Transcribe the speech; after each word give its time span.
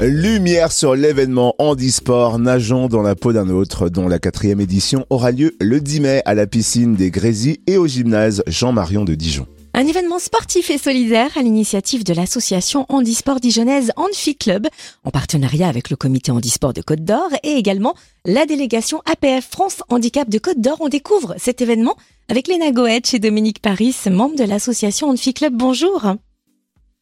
Lumière 0.00 0.70
sur 0.70 0.94
l'événement 0.94 1.56
handisport 1.58 2.38
nageant 2.38 2.86
dans 2.86 3.02
la 3.02 3.16
peau 3.16 3.32
d'un 3.32 3.48
autre, 3.48 3.88
dont 3.88 4.06
la 4.06 4.20
quatrième 4.20 4.60
édition 4.60 5.04
aura 5.10 5.32
lieu 5.32 5.56
le 5.60 5.80
10 5.80 6.00
mai 6.00 6.22
à 6.24 6.34
la 6.34 6.46
piscine 6.46 6.94
des 6.94 7.10
Grésies 7.10 7.60
et 7.66 7.76
au 7.78 7.88
gymnase 7.88 8.44
Jean-Marion 8.46 9.04
de 9.04 9.16
Dijon. 9.16 9.48
Un 9.74 9.88
événement 9.88 10.20
sportif 10.20 10.70
et 10.70 10.78
solidaire 10.78 11.36
à 11.36 11.42
l'initiative 11.42 12.04
de 12.04 12.14
l'association 12.14 12.86
Handisport 12.88 13.40
Dijonnaise 13.40 13.90
Hanfi 13.96 14.36
Club, 14.36 14.68
en 15.02 15.10
partenariat 15.10 15.66
avec 15.66 15.90
le 15.90 15.96
comité 15.96 16.30
Handisport 16.30 16.74
de 16.74 16.80
Côte 16.80 17.02
d'Or 17.02 17.30
et 17.42 17.54
également 17.54 17.94
la 18.24 18.46
délégation 18.46 19.02
APF 19.04 19.50
France 19.50 19.82
Handicap 19.88 20.28
de 20.28 20.38
Côte 20.38 20.60
d'Or. 20.60 20.76
On 20.78 20.88
découvre 20.88 21.34
cet 21.38 21.60
événement 21.60 21.96
avec 22.28 22.46
Léna 22.46 22.70
Goetsch 22.70 23.14
et 23.14 23.18
Dominique 23.18 23.60
Paris, 23.60 23.96
membres 24.08 24.36
de 24.36 24.44
l'association 24.44 25.08
Hanfi 25.08 25.34
Club. 25.34 25.54
Bonjour. 25.56 26.06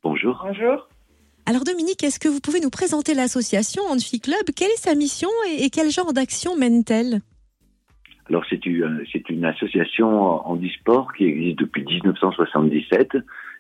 Bonjour. 0.03 0.43
Bonjour. 0.43 0.89
Alors 1.49 1.63
Dominique, 1.63 2.03
est-ce 2.03 2.19
que 2.19 2.27
vous 2.27 2.41
pouvez 2.41 2.59
nous 2.59 2.71
présenter 2.71 3.15
l'association 3.15 3.85
Hanfi 3.89 4.19
Club? 4.19 4.43
Quelle 4.57 4.73
est 4.73 4.83
sa 4.83 4.97
mission 4.97 5.29
et 5.61 5.71
quel 5.71 5.91
genre 5.91 6.13
d'action 6.13 6.57
mène-t-elle? 6.57 7.21
Alors 8.29 8.45
c'est 8.51 8.67
une, 8.67 9.05
c'est 9.13 9.31
une 9.31 9.45
association 9.45 10.09
handisport 10.45 11.13
qui 11.13 11.27
existe 11.27 11.61
depuis 11.61 11.85
1977 11.85 13.19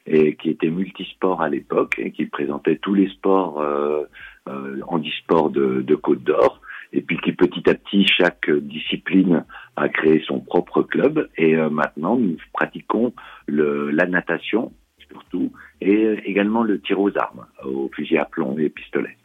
et 0.08 0.34
qui 0.34 0.50
était 0.50 0.68
multisport 0.68 1.40
à 1.40 1.48
l'époque 1.48 1.94
et 1.98 2.10
qui 2.10 2.26
présentait 2.26 2.74
tous 2.74 2.94
les 2.94 3.08
sports 3.10 3.60
euh, 3.60 4.02
euh, 4.48 4.80
handisport 4.88 5.50
de, 5.50 5.82
de 5.82 5.94
Côte 5.94 6.24
d'Or 6.24 6.60
et 6.92 7.02
puis 7.02 7.18
petit 7.18 7.70
à 7.70 7.74
petit 7.74 8.04
chaque 8.04 8.50
discipline 8.50 9.44
a 9.76 9.88
créé 9.88 10.24
son 10.26 10.40
propre 10.40 10.82
club 10.82 11.28
et 11.36 11.54
euh, 11.54 11.70
maintenant 11.70 12.16
nous 12.16 12.36
pratiquons 12.52 13.12
la 13.46 14.06
natation 14.06 14.72
surtout 15.30 15.52
et 15.80 16.16
également 16.24 16.62
le 16.62 16.80
tir 16.80 17.00
aux 17.00 17.16
armes, 17.16 17.46
au 17.64 17.90
fusil 17.94 18.18
à 18.18 18.24
plomb 18.24 18.56
et 18.58 18.68
pistolet. 18.68 19.16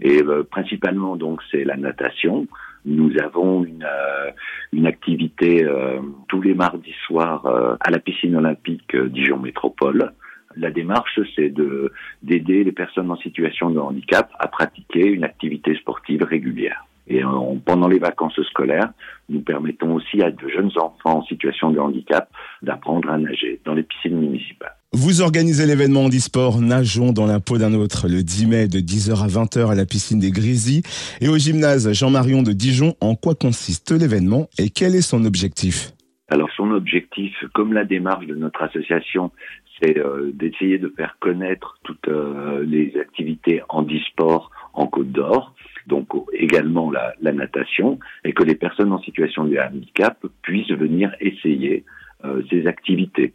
Et 0.00 0.22
euh, 0.22 0.44
principalement 0.44 1.16
donc 1.16 1.40
c'est 1.50 1.64
la 1.64 1.76
natation. 1.76 2.46
Nous 2.86 3.12
avons 3.22 3.64
une, 3.64 3.84
euh, 3.84 4.30
une 4.72 4.86
activité 4.86 5.64
euh, 5.64 6.00
tous 6.28 6.40
les 6.40 6.54
mardis 6.54 6.94
soirs 7.06 7.46
à 7.80 7.90
la 7.90 7.98
piscine 7.98 8.36
olympique 8.36 8.96
Dijon 8.96 9.38
Métropole. 9.38 10.12
La 10.56 10.70
démarche, 10.70 11.20
c'est 11.36 11.50
de 11.50 11.92
d'aider 12.22 12.64
les 12.64 12.72
personnes 12.72 13.10
en 13.10 13.16
situation 13.16 13.70
de 13.70 13.78
handicap 13.78 14.30
à 14.38 14.48
pratiquer 14.48 15.06
une 15.06 15.24
activité 15.24 15.74
sportive 15.76 16.24
régulière. 16.24 16.86
Et 17.06 17.22
pendant 17.64 17.88
les 17.88 17.98
vacances 17.98 18.40
scolaires, 18.50 18.92
nous 19.28 19.40
permettons 19.40 19.94
aussi 19.94 20.22
à 20.22 20.30
de 20.30 20.48
jeunes 20.48 20.70
enfants 20.76 21.18
en 21.18 21.24
situation 21.24 21.70
de 21.70 21.78
handicap 21.78 22.30
d'apprendre 22.62 23.10
à 23.10 23.18
nager 23.18 23.60
dans 23.64 23.74
les 23.74 23.82
piscines 23.82 24.18
municipales. 24.18 24.74
Vous 24.92 25.22
organisez 25.22 25.66
l'événement 25.66 26.06
handisport 26.06 26.60
Nageons 26.60 27.12
dans 27.12 27.26
la 27.26 27.38
peau 27.38 27.58
d'un 27.58 27.74
autre 27.74 28.08
le 28.08 28.24
10 28.24 28.46
mai 28.48 28.66
de 28.66 28.80
10h 28.80 29.22
à 29.22 29.28
20h 29.28 29.70
à 29.70 29.76
la 29.76 29.86
piscine 29.86 30.18
des 30.18 30.32
Grésies 30.32 30.82
et 31.20 31.28
au 31.28 31.38
gymnase 31.38 31.92
Jean-Marion 31.92 32.42
de 32.42 32.50
Dijon. 32.50 32.94
En 33.00 33.14
quoi 33.14 33.36
consiste 33.36 33.92
l'événement 33.92 34.48
et 34.58 34.68
quel 34.68 34.96
est 34.96 35.00
son 35.00 35.24
objectif? 35.24 35.92
Alors 36.28 36.50
son 36.56 36.72
objectif, 36.72 37.32
comme 37.54 37.72
la 37.72 37.84
démarche 37.84 38.26
de 38.26 38.34
notre 38.34 38.62
association, 38.62 39.30
c'est 39.80 39.96
euh, 39.96 40.32
d'essayer 40.34 40.78
de 40.78 40.92
faire 40.96 41.18
connaître 41.20 41.78
toutes 41.84 42.08
euh, 42.08 42.64
les 42.66 42.92
activités 43.00 43.62
handisport 43.68 44.50
en 44.74 44.88
Côte 44.88 45.12
d'Or, 45.12 45.54
donc 45.86 46.08
également 46.32 46.90
la, 46.90 47.14
la, 47.20 47.30
natation, 47.30 48.00
et 48.24 48.32
que 48.32 48.42
les 48.42 48.56
personnes 48.56 48.92
en 48.92 49.00
situation 49.00 49.44
de 49.44 49.56
handicap 49.56 50.18
puissent 50.42 50.72
venir 50.72 51.14
essayer 51.20 51.84
euh, 52.24 52.42
ces 52.50 52.66
activités 52.66 53.32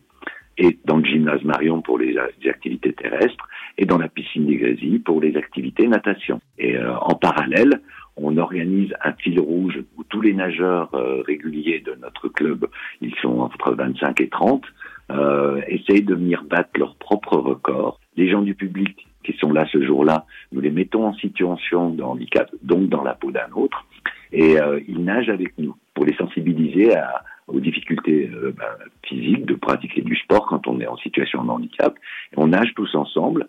et 0.58 0.78
dans 0.86 0.98
le 0.98 1.06
gymnase 1.06 1.44
Marion 1.44 1.82
pour 1.82 1.98
les, 1.98 2.16
activités 2.48 2.94
terrestres 2.94 3.48
et 3.78 3.86
dans 3.86 3.98
la 3.98 4.08
piscine 4.08 4.46
des 4.46 4.56
Grésies 4.56 5.00
pour 5.00 5.22
les 5.22 5.36
activités 5.36 5.88
natation. 5.88 6.40
Et 6.58 6.78
euh, 6.78 6.96
en 6.98 7.16
parallèle, 7.16 7.82
on 8.18 8.38
organise 8.38 8.94
un 9.04 9.14
fil 9.14 9.40
rouge 9.40 9.80
où 9.98 10.04
tous 10.04 10.22
les 10.22 10.34
nageurs 10.34 10.94
euh, 10.94 11.22
réguliers 11.26 11.82
de 11.86 11.96
notre 12.02 12.30
club, 12.30 12.68
ils 13.02 13.14
sont 13.22 13.40
entre 13.40 13.74
25 13.74 14.22
et 14.22 14.30
30, 14.30 14.64
euh, 15.12 15.62
essayent 15.68 16.04
de 16.04 16.16
venir 16.16 16.44
battre 16.44 16.70
leur 16.78 16.96
propre 16.96 17.38
record. 17.38 18.00
Les 18.16 18.30
gens 18.30 18.42
du 18.42 18.56
public 18.56 19.08
qui 19.24 19.34
sont 19.34 19.52
là 19.52 19.68
ce 19.72 19.84
jour-là, 19.84 20.26
nous 20.52 20.62
les 20.62 20.72
mettons 20.72 21.06
en 21.06 21.14
situation 21.16 21.90
de 21.90 22.04
handicap, 22.04 22.50
donc 22.62 22.90
dans 22.90 23.04
la 23.04 23.16
peau 23.16 23.32
d'un 23.32 23.52
autre, 23.56 23.86
et 24.32 24.60
euh, 24.60 24.80
ils 24.88 25.04
nagent 25.04 25.30
avec 25.30 25.58
nous 25.58 25.76
pour 25.94 26.06
les 26.06 26.16
sensibiliser 26.16 26.96
à, 26.96 27.24
aux 27.48 27.60
difficultés 27.60 28.30
euh, 28.34 28.54
ben, 28.58 28.66
physiques 29.04 29.46
de 29.46 29.56
pratiquer 29.56 30.02
du 30.02 30.16
sport 30.16 30.48
quand 30.48 30.68
on 30.68 30.80
est 30.80 30.88
en 30.88 30.98
situation 30.98 31.44
de 31.44 31.50
handicap. 31.50 31.96
on 32.38 32.48
nage 32.48 32.74
tous 32.76 32.96
ensemble. 32.96 33.48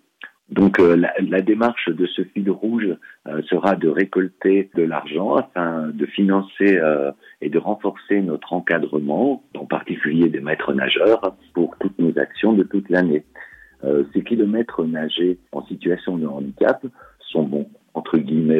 Donc 0.48 0.78
euh, 0.78 0.94
la, 0.94 1.12
la, 1.20 1.40
démarche 1.40 1.88
de 1.88 2.06
ce 2.06 2.22
fil 2.22 2.48
rouge 2.50 2.94
euh, 3.26 3.42
sera 3.50 3.74
de 3.74 3.88
récolter 3.88 4.70
de 4.76 4.84
l'argent 4.84 5.34
afin 5.34 5.88
de 5.88 6.06
financer 6.06 6.78
et 7.40 7.48
de 7.48 7.58
renforcer 7.58 8.20
notre 8.20 8.52
encadrement, 8.52 9.42
en 9.56 9.66
particulier 9.66 10.28
des 10.28 10.40
maîtres 10.40 10.72
nageurs, 10.72 11.36
pour 11.54 11.76
toutes 11.80 11.98
nos 11.98 12.16
actions 12.18 12.52
de 12.52 12.62
toute 12.62 12.88
l'année. 12.90 13.24
ces 14.12 14.22
kilomètres 14.22 14.84
nagés 14.84 15.38
en 15.52 15.64
situation 15.66 16.16
de 16.16 16.26
handicap 16.26 16.84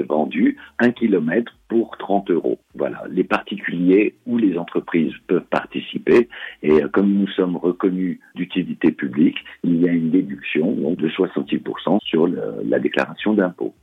vendus 0.03 0.57
un 0.79 0.91
kilomètre 0.91 1.53
pour 1.69 1.97
30 1.99 2.31
euros. 2.31 2.59
Voilà, 2.75 3.03
les 3.11 3.25
particuliers 3.25 4.15
ou 4.27 4.39
les 4.39 4.57
entreprises 4.59 5.13
peuvent 5.27 5.47
participer 5.51 6.29
et 6.63 6.83
euh, 6.83 6.89
comme 6.89 7.13
nous 7.13 7.29
sommes 7.29 7.57
reconnus 7.57 8.21
d'utilité 8.35 8.93
publique, 8.93 9.39
il 9.65 9.81
y 9.81 9.89
a 9.89 9.93
une 9.93 10.11
déduction 10.11 10.73
donc, 10.73 10.97
de 10.99 11.09
66% 11.09 11.99
sur 12.05 12.27
la 12.29 12.79
déclaration 12.79 13.35
d'impôt. 13.35 13.75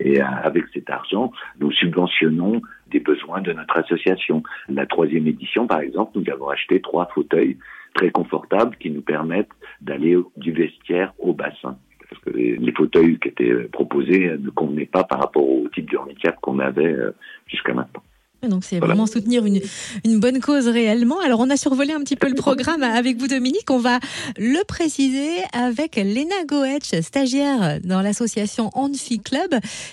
Et 0.00 0.20
euh, 0.20 0.24
avec 0.24 0.64
cet 0.72 0.90
argent, 0.90 1.32
nous 1.60 1.70
subventionnons 1.72 2.62
des 2.90 3.00
besoins 3.00 3.40
de 3.42 3.52
notre 3.52 3.78
association. 3.78 4.42
La 4.68 4.86
troisième 4.86 5.26
édition, 5.26 5.66
par 5.66 5.80
exemple, 5.80 6.18
nous 6.18 6.32
avons 6.32 6.48
acheté 6.48 6.80
trois 6.80 7.08
fauteuils 7.14 7.58
très 7.94 8.10
confortables 8.10 8.76
qui 8.76 8.90
nous 8.90 9.02
permettent 9.02 9.50
d'aller 9.80 10.16
du 10.36 10.52
vestiaire 10.52 11.12
au 11.18 11.34
bassin 11.34 11.76
parce 12.10 12.22
que 12.22 12.30
les, 12.30 12.72
fauteuils 12.72 13.18
qui 13.18 13.28
étaient 13.28 13.52
proposés 13.72 14.36
ne 14.38 14.50
convenaient 14.50 14.86
pas 14.86 15.04
par 15.04 15.20
rapport 15.20 15.48
au 15.48 15.68
type 15.74 15.90
de 15.90 15.96
handicap 15.96 16.36
qu'on 16.40 16.58
avait 16.58 16.92
euh, 16.92 17.14
jusqu'à 17.46 17.72
maintenant. 17.72 18.02
Donc 18.42 18.64
c'est 18.64 18.78
vraiment 18.78 19.06
soutenir 19.06 19.44
une, 19.44 19.60
une 20.04 20.18
bonne 20.18 20.40
cause 20.40 20.66
réellement. 20.66 21.20
Alors 21.20 21.40
on 21.40 21.50
a 21.50 21.56
survolé 21.56 21.92
un 21.92 22.00
petit 22.00 22.16
peu 22.16 22.28
le 22.28 22.34
programme 22.34 22.82
avec 22.82 23.18
vous 23.18 23.28
Dominique. 23.28 23.70
On 23.70 23.78
va 23.78 23.98
le 24.38 24.64
préciser 24.64 25.42
avec 25.52 25.96
Léna 25.96 26.44
Goetsch, 26.46 26.98
stagiaire 27.02 27.80
dans 27.84 28.00
l'association 28.00 28.70
Anfi 28.74 29.20
Club. 29.20 29.50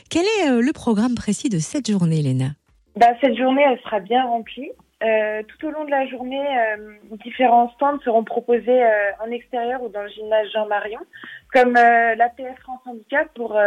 Quel 0.09 0.23
est 0.23 0.49
euh, 0.49 0.61
le 0.61 0.71
programme 0.71 1.15
précis 1.15 1.49
de 1.49 1.59
cette 1.59 1.91
journée 1.91 2.21
Léna? 2.21 2.51
Bah, 2.95 3.07
Cette 3.21 3.35
journée 3.35 3.63
elle 3.69 3.79
sera 3.81 3.99
bien 3.99 4.23
remplie. 4.23 4.69
Euh, 5.03 5.43
tout 5.43 5.67
au 5.67 5.71
long 5.71 5.85
de 5.85 5.91
la 5.91 6.07
journée, 6.07 6.41
euh, 6.41 6.95
différents 7.23 7.69
stands 7.71 7.99
seront 7.99 8.23
proposés 8.23 8.83
euh, 8.83 9.11
en 9.23 9.29
extérieur 9.29 9.83
ou 9.83 9.89
dans 9.89 10.01
le 10.01 10.09
gymnase 10.09 10.47
Jean-Marion, 10.51 10.99
comme 11.53 11.73
l'APF 11.73 12.57
France 12.61 12.81
Handicap 12.85 13.31
pour 13.35 13.57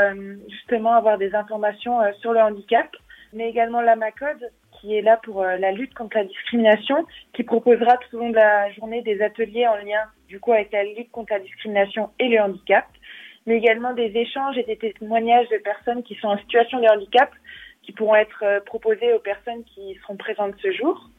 justement 0.48 0.92
avoir 0.92 1.18
des 1.18 1.34
informations 1.34 2.00
sur 2.20 2.32
le 2.32 2.40
handicap, 2.40 2.88
mais 3.32 3.48
également 3.48 3.80
l'AMACODE 3.80 4.50
qui 4.80 4.96
est 4.96 5.02
là 5.02 5.18
pour 5.22 5.42
la 5.42 5.72
lutte 5.72 5.94
contre 5.94 6.16
la 6.16 6.24
discrimination, 6.24 7.06
qui 7.32 7.42
proposera 7.42 7.96
tout 7.96 8.16
au 8.16 8.20
long 8.20 8.30
de 8.30 8.36
la 8.36 8.70
journée 8.72 9.02
des 9.02 9.22
ateliers 9.22 9.66
en 9.66 9.76
lien 9.76 10.02
du 10.28 10.40
coup 10.40 10.52
avec 10.52 10.72
la 10.72 10.84
lutte 10.84 11.10
contre 11.10 11.32
la 11.32 11.40
discrimination 11.40 12.10
et 12.18 12.28
le 12.28 12.40
handicap, 12.40 12.86
mais 13.46 13.56
également 13.56 13.94
des 13.94 14.12
échanges 14.14 14.58
et 14.58 14.64
des 14.64 14.76
témoignages 14.76 15.48
de 15.48 15.58
personnes 15.58 16.02
qui 16.02 16.16
sont 16.16 16.28
en 16.28 16.38
situation 16.38 16.80
de 16.80 16.86
handicap 16.86 17.30
qui 17.82 17.92
pourront 17.92 18.16
être 18.16 18.62
proposés 18.66 19.12
aux 19.14 19.20
personnes 19.20 19.64
qui 19.64 19.94
seront 20.02 20.16
présentes 20.16 20.54
ce 20.62 20.70
jour. 20.72 21.10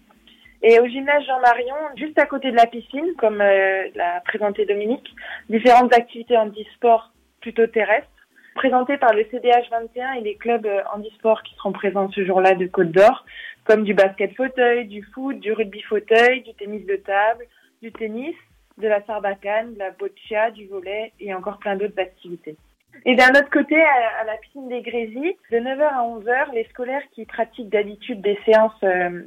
Et 0.64 0.80
au 0.80 0.86
gymnase 0.86 1.26
Jean-Marion, 1.26 1.76
juste 1.96 2.20
à 2.20 2.26
côté 2.26 2.52
de 2.52 2.56
la 2.56 2.68
piscine, 2.68 3.14
comme 3.18 3.42
euh, 3.42 3.88
l'a 3.96 4.22
présenté 4.22 4.66
Dominique, 4.66 5.10
différentes 5.50 5.94
activités 5.94 6.38
handisport 6.38 7.12
plutôt 7.42 7.66
terrestres, 7.66 8.08
présentées 8.54 8.98
par 8.98 9.14
le 9.14 9.26
CDH 9.32 9.70
21 9.72 10.14
et 10.14 10.22
les 10.22 10.36
clubs 10.36 10.66
euh, 10.66 10.82
handisport 10.94 11.42
qui 11.42 11.56
seront 11.56 11.72
présents 11.72 12.12
ce 12.12 12.24
jour-là 12.24 12.54
de 12.54 12.68
Côte 12.68 12.92
d'Or, 12.92 13.26
comme 13.64 13.84
du 13.84 13.96
basket 13.96 14.36
fauteuil, 14.36 14.86
du 14.86 15.04
foot, 15.14 15.40
du 15.40 15.52
rugby 15.52 15.82
fauteuil, 15.82 16.42
du 16.42 16.54
tennis 16.54 16.86
de 16.86 16.96
table, 16.96 17.46
du 17.82 17.92
tennis, 17.92 18.36
de 18.78 18.88
la 18.88 19.04
sarbacane, 19.06 19.74
de 19.74 19.80
la 19.80 19.92
boccia, 19.92 20.52
du 20.52 20.68
volet 20.68 21.12
et 21.20 21.34
encore 21.34 21.58
plein 21.58 21.76
d'autres 21.76 22.00
activités. 22.00 22.56
Et 23.06 23.16
d'un 23.16 23.30
autre 23.30 23.50
côté, 23.50 23.82
à, 23.82 24.24
la 24.26 24.38
piscine 24.38 24.68
des 24.68 24.82
Grésies, 24.82 25.36
de 25.52 25.58
9h 25.58 25.82
à 25.82 26.04
11h, 26.04 26.54
les 26.54 26.66
scolaires 26.66 27.04
qui 27.14 27.26
pratiquent 27.26 27.70
d'habitude 27.70 28.22
des 28.22 28.38
séances 28.46 28.84
euh, 28.84 29.22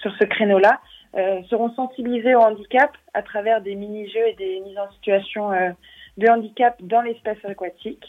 sur 0.00 0.12
ce 0.18 0.24
créneau-là 0.24 0.80
euh, 1.16 1.42
seront 1.50 1.72
sensibilisés 1.74 2.36
au 2.36 2.38
handicap 2.40 2.92
à 3.14 3.22
travers 3.22 3.60
des 3.60 3.74
mini-jeux 3.74 4.28
et 4.28 4.34
des 4.34 4.60
mises 4.60 4.78
en 4.78 4.88
situation 4.92 5.52
euh, 5.52 5.70
de 6.18 6.28
handicap 6.28 6.76
dans 6.80 7.00
l'espace 7.00 7.38
aquatique. 7.42 8.04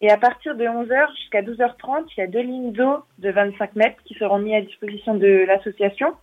Et 0.00 0.10
à 0.10 0.16
partir 0.16 0.56
de 0.56 0.64
11h 0.64 1.16
jusqu'à 1.16 1.42
12h30, 1.42 2.06
il 2.16 2.20
y 2.20 2.22
a 2.24 2.26
deux 2.26 2.40
lignes 2.40 2.72
d'eau 2.72 3.04
de 3.20 3.30
25 3.30 3.76
mètres 3.76 4.02
qui 4.04 4.14
seront 4.14 4.40
mises 4.40 4.54
à 4.54 4.60
disposition 4.60 5.14
de 5.14 5.44
l'association. 5.46 6.14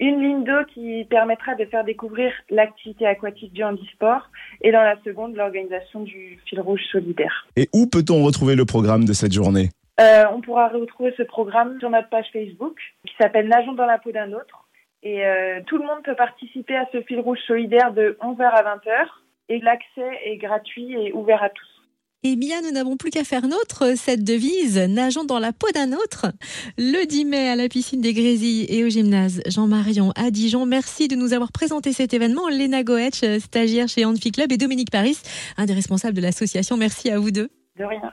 une 0.00 0.20
ligne 0.20 0.44
d'eau 0.44 0.66
qui 0.74 1.06
permettra 1.08 1.54
de 1.54 1.64
faire 1.64 1.84
découvrir 1.84 2.30
l'activité 2.50 3.06
aquatique 3.06 3.54
du 3.54 3.64
handisport 3.64 4.28
et 4.60 4.70
dans 4.70 4.82
la 4.82 4.96
seconde, 5.02 5.34
l'organisation 5.34 6.00
du 6.00 6.38
fil 6.44 6.60
rouge 6.60 6.82
solidaire. 6.92 7.46
Et 7.56 7.70
où 7.72 7.86
peut-on 7.86 8.22
retrouver 8.22 8.54
le 8.54 8.66
programme 8.66 9.06
de 9.06 9.14
cette 9.14 9.32
journée? 9.32 9.70
Euh, 10.00 10.24
On 10.32 10.40
pourra 10.40 10.68
retrouver 10.68 11.14
ce 11.16 11.22
programme 11.22 11.78
sur 11.78 11.90
notre 11.90 12.08
page 12.08 12.26
Facebook 12.32 12.78
qui 13.06 13.14
s'appelle 13.20 13.48
Nageons 13.48 13.74
dans 13.74 13.86
la 13.86 13.98
peau 13.98 14.12
d'un 14.12 14.32
autre. 14.32 14.68
Et 15.02 15.26
euh, 15.26 15.60
tout 15.66 15.76
le 15.76 15.84
monde 15.84 16.02
peut 16.02 16.16
participer 16.16 16.76
à 16.76 16.88
ce 16.92 17.02
fil 17.02 17.20
rouge 17.20 17.40
solidaire 17.46 17.92
de 17.92 18.16
11h 18.22 18.42
à 18.42 18.76
20h 18.76 19.06
et 19.50 19.60
l'accès 19.60 20.20
est 20.24 20.38
gratuit 20.38 20.94
et 20.94 21.12
ouvert 21.12 21.42
à 21.42 21.50
tous. 21.50 21.68
Eh 22.26 22.36
bien, 22.36 22.62
nous 22.62 22.70
n'avons 22.70 22.96
plus 22.96 23.10
qu'à 23.10 23.22
faire 23.22 23.46
nôtre 23.46 23.98
cette 23.98 24.24
devise, 24.24 24.78
nageons 24.78 25.24
dans 25.24 25.38
la 25.38 25.52
peau 25.52 25.66
d'un 25.74 25.92
autre. 25.92 26.28
Le 26.78 27.06
10 27.06 27.26
mai 27.26 27.50
à 27.50 27.54
la 27.54 27.68
piscine 27.68 28.00
des 28.00 28.14
Grésilles 28.14 28.64
et 28.70 28.82
au 28.82 28.88
gymnase 28.88 29.42
Jean-Marion 29.46 30.10
à 30.16 30.30
Dijon. 30.30 30.64
Merci 30.64 31.06
de 31.06 31.16
nous 31.16 31.34
avoir 31.34 31.52
présenté 31.52 31.92
cet 31.92 32.14
événement. 32.14 32.48
Léna 32.48 32.82
Goetsch, 32.82 33.22
stagiaire 33.40 33.88
chez 33.88 34.06
Anfi 34.06 34.32
Club 34.32 34.50
et 34.52 34.56
Dominique 34.56 34.90
Paris, 34.90 35.18
un 35.58 35.66
des 35.66 35.74
responsables 35.74 36.16
de 36.16 36.22
l'association. 36.22 36.78
Merci 36.78 37.10
à 37.10 37.18
vous 37.18 37.30
deux. 37.30 37.50
De 37.76 37.84
rien. 37.84 38.10